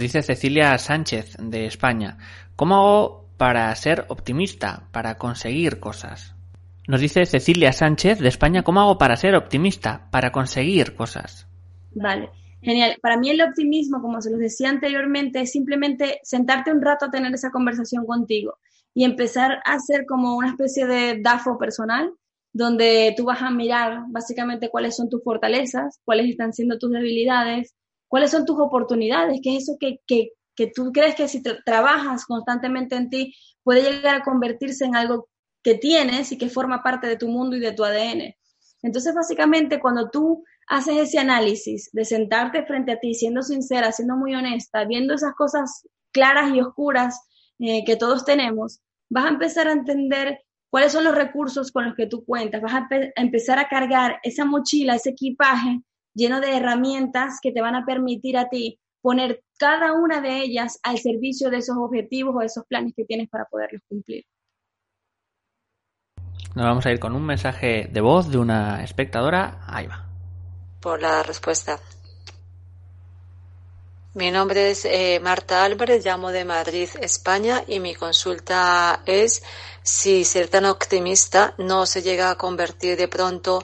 [0.00, 2.18] dice Cecilia Sánchez de España.
[2.56, 6.34] ¿Cómo hago para ser optimista, para conseguir cosas?
[6.88, 11.46] Nos dice Cecilia Sánchez de España, ¿cómo hago para ser optimista, para conseguir cosas?
[11.94, 12.30] Vale,
[12.60, 12.96] genial.
[13.00, 17.10] Para mí el optimismo, como se los decía anteriormente, es simplemente sentarte un rato a
[17.10, 18.58] tener esa conversación contigo
[18.94, 22.12] y empezar a hacer como una especie de DAFO personal,
[22.52, 27.74] donde tú vas a mirar básicamente cuáles son tus fortalezas, cuáles están siendo tus debilidades,
[28.12, 32.26] cuáles son tus oportunidades, qué es eso que, que, que tú crees que si trabajas
[32.26, 35.30] constantemente en ti puede llegar a convertirse en algo
[35.62, 38.34] que tienes y que forma parte de tu mundo y de tu ADN.
[38.82, 44.14] Entonces, básicamente, cuando tú haces ese análisis de sentarte frente a ti, siendo sincera, siendo
[44.14, 47.18] muy honesta, viendo esas cosas claras y oscuras
[47.60, 51.94] eh, que todos tenemos, vas a empezar a entender cuáles son los recursos con los
[51.94, 55.80] que tú cuentas, vas a, empezar a cargar esa mochila, ese equipaje
[56.14, 60.78] lleno de herramientas que te van a permitir a ti poner cada una de ellas
[60.82, 64.24] al servicio de esos objetivos o de esos planes que tienes para poderlos cumplir.
[66.54, 69.60] Nos vamos a ir con un mensaje de voz de una espectadora.
[69.66, 70.06] Ahí va.
[70.80, 71.78] Por la respuesta.
[74.14, 79.42] Mi nombre es eh, Marta Álvarez, llamo de Madrid, España, y mi consulta es
[79.82, 83.62] si ser tan optimista no se llega a convertir de pronto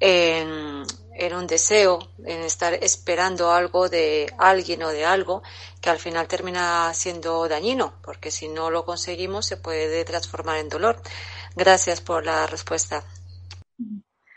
[0.00, 0.84] en,
[1.20, 5.42] en un deseo, en estar esperando algo de alguien o de algo
[5.82, 10.70] que al final termina siendo dañino, porque si no lo conseguimos se puede transformar en
[10.70, 10.96] dolor.
[11.54, 13.04] Gracias por la respuesta.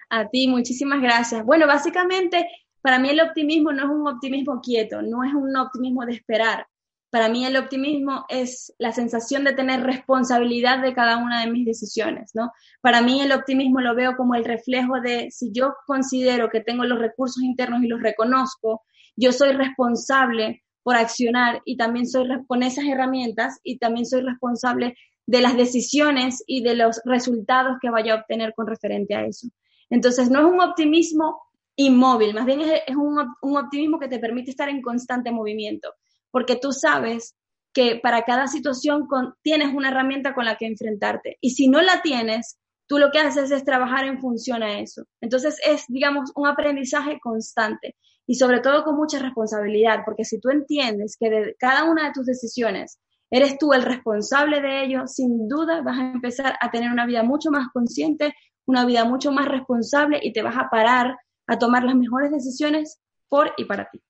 [0.10, 1.46] A ti, muchísimas gracias.
[1.46, 2.46] Bueno, básicamente,
[2.82, 6.68] para mí el optimismo no es un optimismo quieto, no es un optimismo de esperar.
[7.14, 11.64] Para mí el optimismo es la sensación de tener responsabilidad de cada una de mis
[11.64, 12.52] decisiones, ¿no?
[12.82, 16.86] Para mí el optimismo lo veo como el reflejo de si yo considero que tengo
[16.86, 18.82] los recursos internos y los reconozco,
[19.16, 24.96] yo soy responsable por accionar y también soy con esas herramientas y también soy responsable
[25.28, 29.50] de las decisiones y de los resultados que vaya a obtener con referente a eso.
[29.92, 31.44] Entonces, no es un optimismo
[31.76, 33.20] inmóvil, más bien es, un,
[33.56, 35.94] optimismo que te permite estar en constante movimiento,
[36.34, 37.36] porque tú sabes
[37.74, 39.08] que para cada situación
[39.44, 41.38] tienes una herramienta con la que enfrentarte.
[41.42, 42.58] Y si no la tienes,
[42.88, 45.04] tú lo que haces es trabajar en función a eso.
[45.22, 47.96] Entonces es, digamos, un aprendizaje constante
[48.26, 52.14] y sobre todo con mucha responsabilidad, porque si tú entiendes que de cada una de
[52.14, 53.00] tus decisiones
[53.30, 57.22] eres tú el responsable de ello, sin duda vas a empezar a tener una vida
[57.22, 58.34] mucho más consciente,
[58.66, 63.00] una vida mucho más responsable y te vas a parar a tomar las mejores decisiones
[63.30, 64.02] por y para ti.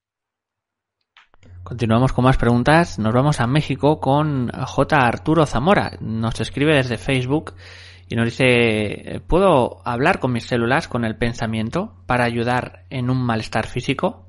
[1.63, 2.99] Continuamos con más preguntas.
[2.99, 4.97] Nos vamos a México con J.
[4.97, 5.97] Arturo Zamora.
[6.01, 7.53] Nos escribe desde Facebook
[8.09, 13.25] y nos dice, ¿puedo hablar con mis células, con el pensamiento, para ayudar en un
[13.25, 14.27] malestar físico?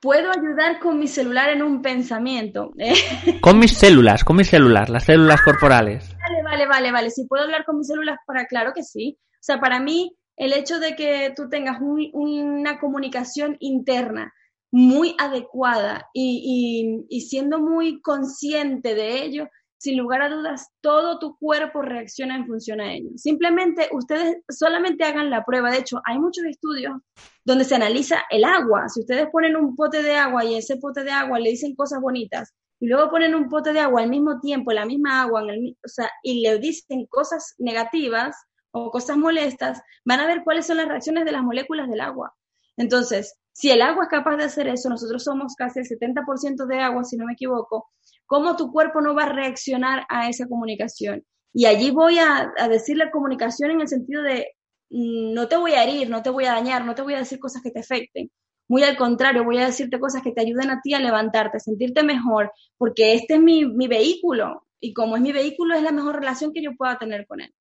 [0.00, 2.72] puedo ayudar con mi celular en un pensamiento.
[3.42, 6.16] Con mis células, con mis células, las células corporales.
[6.18, 7.10] Vale, vale, vale, vale.
[7.10, 9.18] Si puedo hablar con mis células, para claro que sí.
[9.34, 14.32] O sea, para mí, el hecho de que tú tengas una comunicación interna
[14.72, 19.48] muy adecuada y, y siendo muy consciente de ello,
[19.80, 23.08] sin lugar a dudas, todo tu cuerpo reacciona en función a ello.
[23.16, 25.70] Simplemente ustedes solamente hagan la prueba.
[25.70, 27.00] De hecho, hay muchos estudios
[27.46, 28.90] donde se analiza el agua.
[28.90, 31.98] Si ustedes ponen un pote de agua y ese pote de agua le dicen cosas
[32.02, 35.50] bonitas y luego ponen un pote de agua al mismo tiempo, la misma agua, en
[35.50, 38.36] el, o sea, y le dicen cosas negativas
[38.72, 42.34] o cosas molestas, van a ver cuáles son las reacciones de las moléculas del agua.
[42.76, 46.78] Entonces, si el agua es capaz de hacer eso, nosotros somos casi el 70% de
[46.78, 47.90] agua, si no me equivoco,
[48.26, 51.24] ¿cómo tu cuerpo no va a reaccionar a esa comunicación?
[51.52, 54.52] Y allí voy a, decir la comunicación en el sentido de
[54.90, 57.18] mm, no te voy a herir, no te voy a dañar, no te voy a
[57.18, 58.30] decir cosas que te afecten.
[58.68, 61.60] Muy al contrario, voy a decirte cosas que te ayuden a ti a levantarte, a
[61.60, 65.92] sentirte mejor, porque este es mi, mi vehículo y como es mi vehículo es la
[65.92, 67.52] mejor relación que yo pueda tener con él.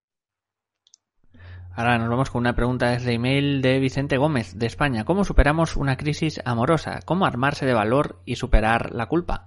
[1.76, 5.06] Ahora nos vamos con una pregunta desde email de Vicente Gómez, de España.
[5.06, 7.00] ¿Cómo superamos una crisis amorosa?
[7.06, 9.46] ¿Cómo armarse de valor y superar la culpa?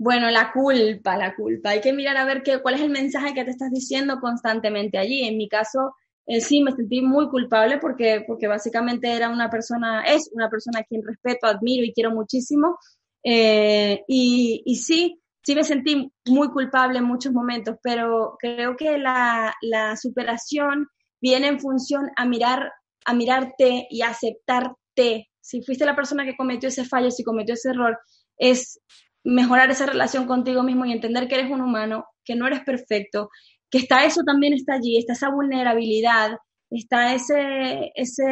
[0.00, 1.70] Bueno, la culpa, la culpa.
[1.70, 4.96] Hay que mirar a ver qué, cuál es el mensaje que te estás diciendo constantemente
[4.96, 5.24] allí.
[5.24, 5.92] En mi caso,
[6.24, 10.78] eh, sí me sentí muy culpable porque, porque básicamente era una persona, es una persona
[10.80, 12.78] a quien respeto, admiro y quiero muchísimo.
[13.24, 18.98] Eh, y, y sí, sí me sentí muy culpable en muchos momentos, pero creo que
[18.98, 19.54] la,
[19.96, 20.88] superación
[21.22, 22.70] viene en función a mirar,
[23.06, 25.30] a mirarte y aceptarte.
[25.40, 27.98] Si fuiste la persona que cometió ese fallo, si cometió ese error,
[28.36, 28.78] es
[29.24, 33.30] mejorar esa relación contigo mismo y entender que eres un humano, que no eres perfecto,
[33.70, 36.32] que está eso también está allí, está esa vulnerabilidad,
[36.68, 38.26] está ese, ese,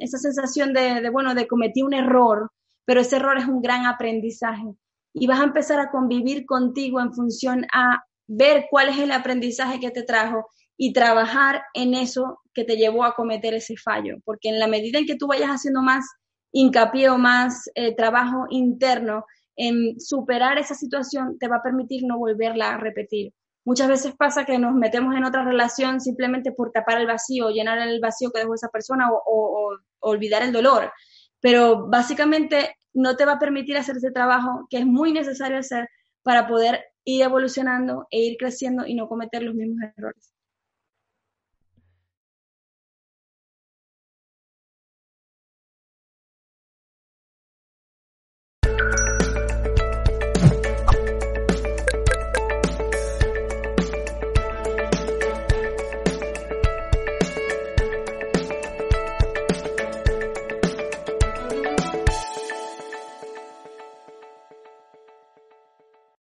[0.00, 2.50] esa sensación de, de, bueno, de cometí un error,
[2.86, 4.74] pero ese error es un gran aprendizaje
[5.18, 9.80] y vas a empezar a convivir contigo en función a ver cuál es el aprendizaje
[9.80, 10.46] que te trajo
[10.76, 14.98] y trabajar en eso que te llevó a cometer ese fallo, porque en la medida
[14.98, 16.04] en que tú vayas haciendo más
[16.52, 19.24] hincapié o más eh, trabajo interno
[19.56, 23.32] en superar esa situación, te va a permitir no volverla a repetir.
[23.64, 27.78] Muchas veces pasa que nos metemos en otra relación simplemente por tapar el vacío, llenar
[27.78, 30.92] el vacío que dejó esa persona o, o olvidar el dolor,
[31.40, 35.88] pero básicamente no te va a permitir hacer ese trabajo que es muy necesario hacer
[36.24, 40.35] para poder ir evolucionando e ir creciendo y no cometer los mismos errores.